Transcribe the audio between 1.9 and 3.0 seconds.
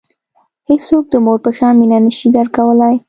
نه شي درکولای.